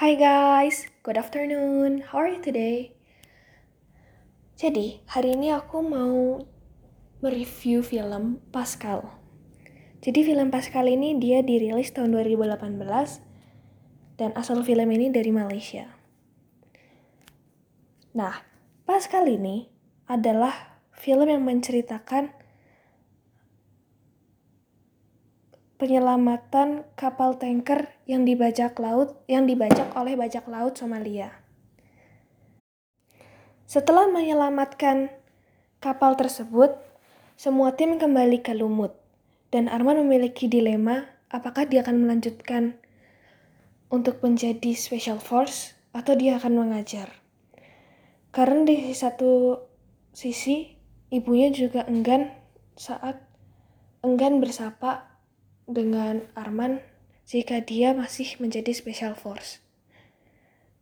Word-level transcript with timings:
Hi 0.00 0.16
guys, 0.16 0.88
good 1.04 1.20
afternoon. 1.20 2.00
How 2.08 2.24
are 2.24 2.32
you 2.32 2.40
today? 2.40 2.96
Jadi, 4.56 5.04
hari 5.04 5.36
ini 5.36 5.52
aku 5.52 5.84
mau 5.84 6.40
mereview 7.20 7.84
film 7.84 8.40
Pascal. 8.48 9.12
Jadi 10.00 10.24
film 10.24 10.48
Pascal 10.48 10.88
ini 10.88 11.20
dia 11.20 11.44
dirilis 11.44 11.92
tahun 11.92 12.16
2018 12.16 12.56
dan 14.16 14.32
asal 14.32 14.64
film 14.64 14.88
ini 14.96 15.12
dari 15.12 15.28
Malaysia. 15.28 15.92
Nah, 18.16 18.48
Pascal 18.88 19.28
ini 19.28 19.68
adalah 20.08 20.80
film 20.96 21.28
yang 21.28 21.44
menceritakan 21.44 22.32
penyelamatan 25.82 26.86
kapal 26.94 27.34
tanker 27.42 27.90
yang 28.06 28.22
dibajak 28.22 28.78
laut 28.78 29.18
yang 29.26 29.50
dibajak 29.50 29.90
oleh 29.98 30.14
bajak 30.14 30.46
laut 30.46 30.78
Somalia. 30.78 31.34
Setelah 33.66 34.06
menyelamatkan 34.06 35.10
kapal 35.82 36.14
tersebut, 36.14 36.78
semua 37.34 37.74
tim 37.74 37.98
kembali 37.98 38.46
ke 38.46 38.54
Lumut 38.54 38.94
dan 39.50 39.66
Arman 39.66 40.06
memiliki 40.06 40.46
dilema 40.46 41.10
apakah 41.34 41.66
dia 41.66 41.82
akan 41.82 42.06
melanjutkan 42.06 42.78
untuk 43.90 44.22
menjadi 44.22 44.78
special 44.78 45.18
force 45.18 45.74
atau 45.90 46.14
dia 46.14 46.38
akan 46.38 46.62
mengajar. 46.62 47.10
Karena 48.30 48.62
di 48.62 48.94
satu 48.94 49.58
sisi 50.14 50.78
ibunya 51.10 51.50
juga 51.50 51.82
enggan 51.90 52.30
saat 52.78 53.18
enggan 54.06 54.38
bersapa 54.38 55.11
dengan 55.72 56.28
Arman 56.36 56.84
jika 57.24 57.64
dia 57.64 57.96
masih 57.96 58.36
menjadi 58.38 58.72
special 58.76 59.16
force. 59.16 59.64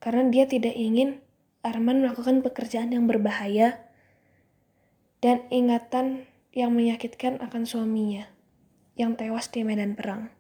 Karena 0.03 0.27
dia 0.29 0.45
tidak 0.51 0.75
ingin 0.75 1.23
Arman 1.61 2.03
melakukan 2.03 2.41
pekerjaan 2.41 2.91
yang 2.91 3.05
berbahaya 3.05 3.85
dan 5.21 5.45
ingatan 5.53 6.25
yang 6.57 6.73
menyakitkan 6.73 7.39
akan 7.39 7.69
suaminya 7.69 8.27
yang 8.97 9.15
tewas 9.15 9.53
di 9.53 9.63
medan 9.63 9.95
perang. 9.95 10.33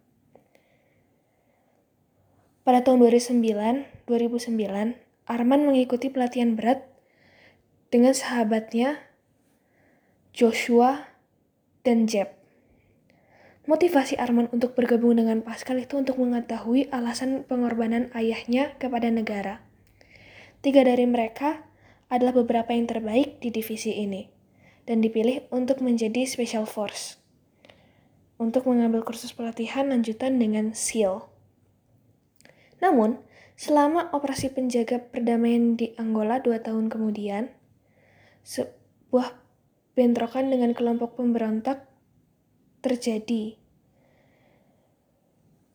Pada 2.64 2.80
tahun 2.84 3.04
2009, 3.04 4.08
2009, 4.08 4.96
Arman 5.28 5.60
mengikuti 5.68 6.10
pelatihan 6.10 6.56
berat 6.56 6.88
dengan 7.92 8.16
sahabatnya 8.16 8.98
Joshua 10.32 11.10
dan 11.82 12.08
Jeb. 12.08 12.39
Motivasi 13.68 14.16
Arman 14.16 14.48
untuk 14.56 14.72
bergabung 14.72 15.20
dengan 15.20 15.44
Pascal 15.44 15.84
itu 15.84 16.00
untuk 16.00 16.16
mengetahui 16.16 16.88
alasan 16.88 17.44
pengorbanan 17.44 18.08
ayahnya 18.16 18.72
kepada 18.80 19.12
negara. 19.12 19.60
Tiga 20.64 20.80
dari 20.80 21.04
mereka 21.04 21.68
adalah 22.08 22.32
beberapa 22.32 22.72
yang 22.72 22.88
terbaik 22.88 23.40
di 23.44 23.52
divisi 23.52 23.96
ini 24.00 24.32
dan 24.88 25.04
dipilih 25.04 25.44
untuk 25.52 25.84
menjadi 25.84 26.24
Special 26.24 26.64
Force 26.64 27.20
untuk 28.40 28.64
mengambil 28.64 29.04
kursus 29.04 29.36
pelatihan 29.36 29.92
lanjutan 29.92 30.40
dengan 30.40 30.72
SEAL. 30.72 31.28
Namun, 32.80 33.20
selama 33.60 34.08
operasi 34.16 34.48
penjaga 34.48 34.96
perdamaian 34.96 35.76
di 35.76 35.92
Angola 36.00 36.40
dua 36.40 36.64
tahun 36.64 36.88
kemudian, 36.88 37.52
sebuah 38.40 39.36
bentrokan 39.92 40.48
dengan 40.48 40.72
kelompok 40.72 41.20
pemberontak 41.20 41.84
terjadi 42.80 43.60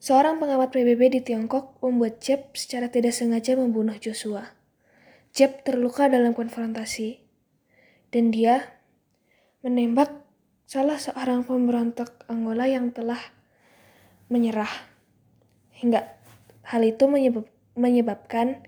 Seorang 0.06 0.38
pengamat 0.38 0.70
PBB 0.70 1.18
di 1.18 1.22
Tiongkok 1.26 1.82
membuat 1.82 2.22
Jeb 2.22 2.54
secara 2.54 2.94
tidak 2.94 3.10
sengaja 3.10 3.58
membunuh 3.58 3.98
Joshua. 3.98 4.54
Jeb 5.34 5.66
terluka 5.66 6.06
dalam 6.06 6.38
konfrontasi, 6.38 7.26
dan 8.14 8.30
dia 8.30 8.78
menembak 9.66 10.14
salah 10.70 11.02
seorang 11.02 11.42
pemberontak 11.42 12.22
Angola 12.30 12.70
yang 12.70 12.94
telah 12.94 13.18
menyerah. 14.30 14.70
Hingga 15.74 16.06
hal 16.70 16.86
itu 16.86 17.10
menyebab, 17.10 17.50
menyebabkan 17.74 18.62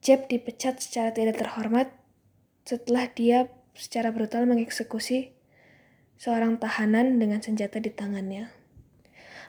Jeb 0.00 0.32
dipecat 0.32 0.80
secara 0.80 1.12
tidak 1.12 1.44
terhormat 1.44 1.92
setelah 2.64 3.04
dia 3.12 3.52
secara 3.76 4.16
brutal 4.16 4.48
mengeksekusi 4.48 5.36
seorang 6.18 6.58
tahanan 6.58 7.18
dengan 7.18 7.42
senjata 7.42 7.78
di 7.78 7.90
tangannya. 7.90 8.50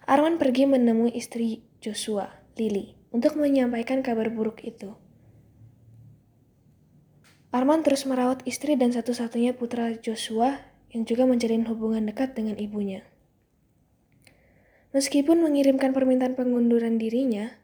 Arwan 0.06 0.38
pergi 0.38 0.70
menemui 0.70 1.14
istri 1.18 1.66
Joshua, 1.81 2.30
Lily, 2.58 2.94
untuk 3.09 3.40
menyampaikan 3.40 4.06
kabar 4.06 4.30
buruk 4.30 4.62
itu. 4.62 4.94
Arman 7.56 7.88
terus 7.88 8.04
merawat 8.04 8.44
istri 8.44 8.75
dan 8.75 8.92
satu-satunya 8.92 9.56
putra 9.56 9.96
Joshua 9.96 10.59
yang 10.92 11.08
juga 11.08 11.24
menjalin 11.24 11.64
hubungan 11.72 12.04
dekat 12.04 12.36
dengan 12.36 12.59
ibunya. 12.59 13.08
Meskipun 14.92 15.40
mengirimkan 15.40 15.96
permintaan 15.96 16.36
pengunduran 16.36 17.00
dirinya, 17.00 17.56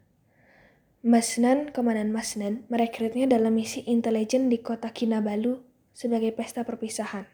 Masnan, 1.04 1.76
Komandan 1.76 2.16
Masnan, 2.16 2.64
merekrutnya 2.72 3.28
dalam 3.28 3.52
misi 3.52 3.84
intelijen 3.84 4.48
di 4.48 4.64
kota 4.64 4.96
Kinabalu 4.96 5.60
sebagai 5.92 6.32
pesta 6.32 6.64
perpisahan. 6.64 7.28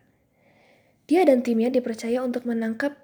Dia 1.07 1.23
dan 1.23 1.39
timnya 1.39 1.71
dipercaya 1.71 2.19
untuk 2.19 2.43
menangkap 2.43 2.99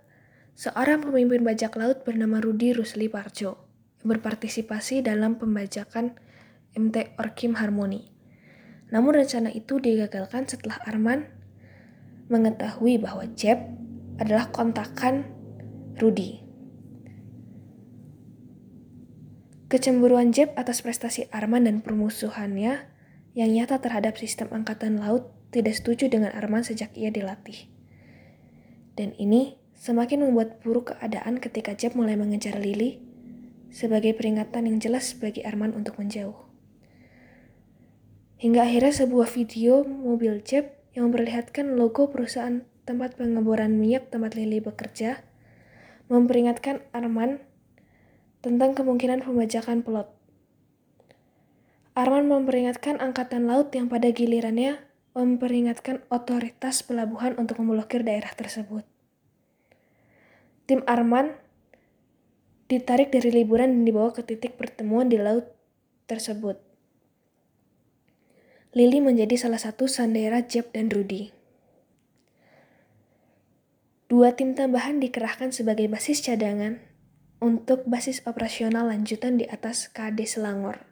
seorang 0.59 0.99
pemimpin 0.99 1.39
bajak 1.39 1.79
laut 1.79 2.03
bernama 2.03 2.43
Rudi 2.43 2.75
Rusli 2.75 3.07
Parjo 3.07 3.63
berpartisipasi 4.03 4.99
dalam 5.01 5.39
pembajakan 5.39 6.19
MT 6.75 7.15
Orkim 7.15 7.55
Harmoni. 7.55 8.11
Namun 8.91 9.23
rencana 9.23 9.49
itu 9.49 9.79
digagalkan 9.79 10.45
setelah 10.45 10.77
Arman 10.83 11.31
mengetahui 12.27 12.99
bahwa 12.99 13.23
Jeb 13.33 13.57
adalah 14.19 14.51
kontakan 14.51 15.25
Rudi. 15.97 16.43
Kecemburuan 19.71 20.29
Jeb 20.29 20.53
atas 20.53 20.85
prestasi 20.85 21.25
Arman 21.33 21.65
dan 21.65 21.81
permusuhannya 21.81 22.85
yang 23.33 23.49
nyata 23.49 23.81
terhadap 23.81 24.19
sistem 24.19 24.51
angkatan 24.53 25.01
laut 25.01 25.33
tidak 25.49 25.73
setuju 25.73 26.13
dengan 26.13 26.29
Arman 26.37 26.61
sejak 26.61 26.93
ia 26.93 27.09
dilatih. 27.09 27.72
Dan 28.93 29.17
ini 29.17 29.57
Semakin 29.83 30.23
membuat 30.23 30.63
buruk 30.63 30.95
keadaan 30.95 31.43
ketika 31.43 31.75
Jeb 31.75 31.99
mulai 31.99 32.15
mengejar 32.15 32.55
Lily 32.55 33.03
sebagai 33.67 34.15
peringatan 34.15 34.63
yang 34.63 34.79
jelas 34.79 35.11
bagi 35.11 35.43
Arman 35.43 35.75
untuk 35.75 35.99
menjauh. 35.99 36.39
Hingga 38.39 38.63
akhirnya 38.63 38.95
sebuah 38.95 39.27
video 39.27 39.83
mobil 39.83 40.39
Jeb 40.39 40.71
yang 40.95 41.11
memperlihatkan 41.11 41.75
logo 41.75 42.07
perusahaan 42.07 42.63
tempat 42.87 43.19
pengeboran 43.19 43.75
minyak 43.75 44.07
tempat 44.07 44.39
Lily 44.39 44.63
bekerja 44.63 45.19
memperingatkan 46.07 46.79
Arman 46.95 47.43
tentang 48.39 48.71
kemungkinan 48.79 49.27
pembajakan 49.27 49.83
plot. 49.83 50.15
Arman 51.91 52.31
memperingatkan 52.31 53.03
angkatan 53.03 53.51
laut 53.51 53.67
yang 53.75 53.91
pada 53.91 54.15
gilirannya 54.15 54.79
memperingatkan 55.13 56.01
otoritas 56.09 56.81
pelabuhan 56.81 57.37
untuk 57.37 57.61
memblokir 57.61 58.01
daerah 58.01 58.33
tersebut. 58.33 58.81
Tim 60.65 60.81
Arman 60.89 61.37
ditarik 62.65 63.13
dari 63.13 63.29
liburan 63.29 63.69
dan 63.69 63.83
dibawa 63.85 64.09
ke 64.09 64.25
titik 64.25 64.57
pertemuan 64.57 65.05
di 65.05 65.21
laut 65.21 65.53
tersebut. 66.09 66.57
Lily 68.73 69.05
menjadi 69.05 69.37
salah 69.37 69.61
satu 69.61 69.85
sandera 69.85 70.41
Jeb 70.41 70.73
dan 70.73 70.89
Rudy. 70.89 71.29
Dua 74.09 74.33
tim 74.33 74.57
tambahan 74.57 74.97
dikerahkan 74.97 75.53
sebagai 75.53 75.85
basis 75.85 76.25
cadangan 76.25 76.81
untuk 77.37 77.85
basis 77.85 78.25
operasional 78.25 78.89
lanjutan 78.89 79.37
di 79.37 79.45
atas 79.45 79.91
KD 79.93 80.25
Selangor. 80.25 80.89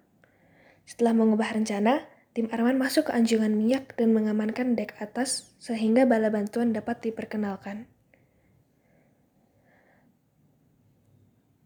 Setelah 0.83 1.15
mengubah 1.15 1.55
rencana, 1.55 2.10
tim 2.31 2.47
Arman 2.47 2.79
masuk 2.79 3.07
ke 3.07 3.11
anjungan 3.11 3.51
minyak 3.51 3.91
dan 3.99 4.15
mengamankan 4.15 4.79
dek 4.79 4.95
atas 5.03 5.51
sehingga 5.59 6.07
bala 6.07 6.31
bantuan 6.31 6.71
dapat 6.71 7.03
diperkenalkan. 7.03 7.91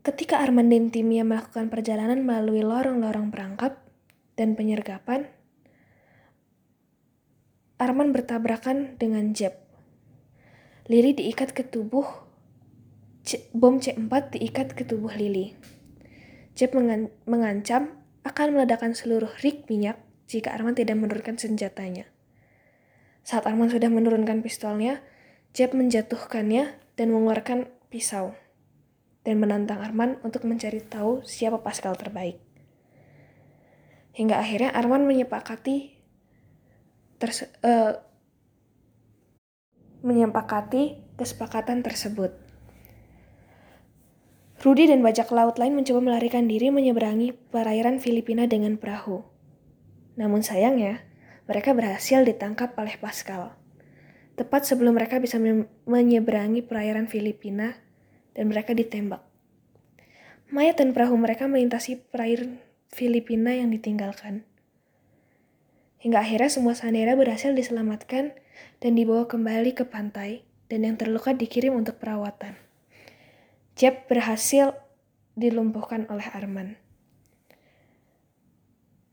Ketika 0.05 0.41
Arman 0.41 0.69
dan 0.69 0.93
timnya 0.93 1.25
melakukan 1.25 1.69
perjalanan 1.73 2.21
melalui 2.21 2.61
lorong-lorong 2.61 3.33
perangkap 3.33 3.81
dan 4.37 4.53
penyergapan, 4.53 5.25
Arman 7.81 8.13
bertabrakan 8.13 9.01
dengan 9.01 9.33
Jeb. 9.33 9.57
Lili 10.85 11.17
diikat 11.17 11.57
ke 11.57 11.65
tubuh, 11.65 12.05
C 13.25 13.49
bom 13.49 13.81
C4 13.81 14.37
diikat 14.37 14.77
ke 14.77 14.85
tubuh 14.85 15.09
Lili. 15.17 15.57
Jeb 16.53 16.77
mengan 16.77 17.09
mengancam 17.25 17.97
akan 18.21 18.53
meledakkan 18.53 18.93
seluruh 18.93 19.33
rig 19.41 19.65
minyak 19.67 20.04
jika 20.25 20.53
Arman 20.53 20.73
tidak 20.73 20.97
menurunkan 20.97 21.37
senjatanya. 21.37 22.09
Saat 23.25 23.49
Arman 23.49 23.73
sudah 23.73 23.89
menurunkan 23.89 24.45
pistolnya, 24.45 25.01
Jeb 25.55 25.71
menjatuhkannya 25.71 26.77
dan 26.99 27.07
mengeluarkan 27.09 27.71
pisau 27.89 28.35
dan 29.25 29.41
menantang 29.41 29.81
Arman 29.81 30.21
untuk 30.21 30.45
mencari 30.45 30.83
tahu 30.83 31.25
siapa 31.25 31.63
Pascal 31.65 31.97
terbaik. 31.97 32.37
Hingga 34.13 34.37
akhirnya 34.37 34.71
Arman 34.71 35.09
menyepakati 35.09 35.97
uh, 37.65 37.93
menyepakati 40.05 41.01
kesepakatan 41.17 41.81
tersebut. 41.81 42.31
Rudy 44.61 44.89
dan 44.89 45.01
bajak 45.05 45.29
laut 45.33 45.57
lain 45.61 45.77
mencoba 45.77 45.99
melarikan 46.01 46.49
diri 46.49 46.69
menyeberangi 46.71 47.33
perairan 47.53 48.01
Filipina 48.01 48.49
dengan 48.49 48.77
perahu. 48.81 49.34
Namun 50.15 50.43
sayangnya, 50.43 51.03
mereka 51.45 51.75
berhasil 51.75 52.23
ditangkap 52.25 52.73
oleh 52.79 52.95
Pascal. 52.97 53.53
Tepat 54.35 54.67
sebelum 54.67 54.99
mereka 54.99 55.21
bisa 55.23 55.39
menyeberangi 55.87 56.65
perairan 56.65 57.07
Filipina 57.07 57.79
dan 58.35 58.51
mereka 58.51 58.75
ditembak. 58.75 59.23
Mayat 60.51 60.79
dan 60.79 60.91
perahu 60.91 61.15
mereka 61.15 61.47
melintasi 61.47 62.03
perairan 62.11 62.59
Filipina 62.91 63.55
yang 63.55 63.71
ditinggalkan. 63.71 64.43
Hingga 66.03 66.21
akhirnya 66.21 66.51
semua 66.51 66.77
sandera 66.77 67.17
berhasil 67.17 67.49
diselamatkan 67.55 68.35
dan 68.77 68.91
dibawa 68.93 69.25
kembali 69.25 69.73
ke 69.73 69.89
pantai 69.89 70.45
dan 70.69 70.85
yang 70.85 70.95
terluka 70.99 71.33
dikirim 71.33 71.73
untuk 71.73 71.97
perawatan. 71.97 72.53
Jeb 73.73 74.05
berhasil 74.05 74.77
dilumpuhkan 75.33 76.07
oleh 76.07 76.29
Arman. 76.31 76.84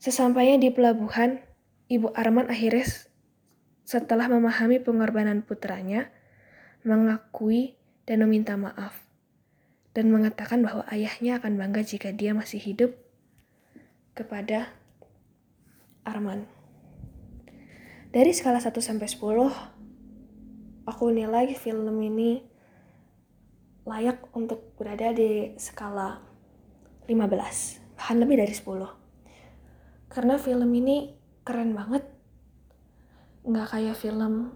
Sesampainya 0.03 0.59
di 0.59 0.75
pelabuhan, 0.75 1.39
Ibu 1.87 2.11
Arman 2.19 2.51
akhirnya 2.51 2.83
setelah 3.87 4.27
memahami 4.27 4.83
pengorbanan 4.83 5.47
putranya, 5.47 6.11
mengakui 6.83 7.79
dan 8.03 8.27
meminta 8.27 8.59
maaf, 8.59 8.99
dan 9.95 10.11
mengatakan 10.11 10.67
bahwa 10.67 10.83
ayahnya 10.91 11.39
akan 11.39 11.55
bangga 11.55 11.87
jika 11.87 12.11
dia 12.11 12.35
masih 12.35 12.59
hidup 12.59 12.99
kepada 14.19 14.75
Arman. 16.03 16.51
Dari 18.11 18.35
skala 18.35 18.59
1 18.59 18.75
sampai 18.83 19.07
10, 19.07 19.23
aku 20.83 21.15
nilai 21.15 21.55
film 21.55 21.95
ini 22.03 22.43
layak 23.87 24.35
untuk 24.35 24.75
berada 24.75 25.15
di 25.15 25.55
skala 25.63 26.19
15, 27.07 27.95
bahkan 27.95 28.19
lebih 28.19 28.43
dari 28.43 28.51
10. 28.51 29.02
Karena 30.13 30.37
film 30.37 30.69
ini 30.77 31.17
keren 31.41 31.73
banget. 31.73 32.05
Nggak 33.49 33.69
kayak 33.73 33.97
film 33.97 34.53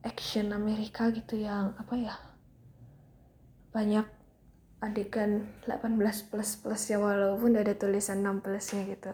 action 0.00 0.54
Amerika 0.54 1.10
gitu 1.12 1.36
yang 1.36 1.76
apa 1.76 1.92
ya 1.92 2.16
banyak 3.70 4.08
adegan 4.80 5.52
18 5.68 6.00
plus 6.32 6.56
plus 6.56 6.82
ya 6.88 6.96
walaupun 6.96 7.52
ada 7.52 7.76
tulisan 7.76 8.24
6 8.24 8.40
plusnya 8.40 8.82
gitu. 8.88 9.12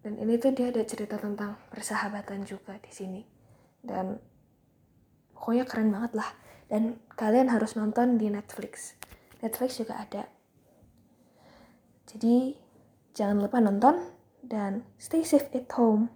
Dan 0.00 0.22
ini 0.22 0.38
tuh 0.38 0.54
dia 0.54 0.70
ada 0.70 0.80
cerita 0.86 1.18
tentang 1.18 1.58
persahabatan 1.68 2.46
juga 2.46 2.78
di 2.78 2.94
sini. 2.94 3.22
Dan 3.82 4.16
pokoknya 5.34 5.66
keren 5.66 5.90
banget 5.90 6.14
lah. 6.14 6.30
Dan 6.70 7.02
kalian 7.18 7.50
harus 7.50 7.74
nonton 7.74 8.14
di 8.14 8.30
Netflix. 8.30 8.94
Netflix 9.42 9.82
juga 9.82 9.98
ada. 9.98 10.30
Jadi 12.06 12.65
jangan 13.16 13.40
lupa 13.40 13.58
nonton 13.64 14.12
dan 14.44 14.84
stay 15.00 15.24
safe 15.24 15.48
at 15.56 15.72
home. 15.74 16.12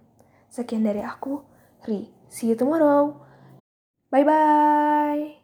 Sekian 0.53 0.85
dari 0.85 1.01
aku 1.01 1.41
Ri. 1.89 2.13
See 2.29 2.53
you 2.53 2.55
tomorrow. 2.55 3.17
Bye 4.13 4.23
bye 4.23 5.40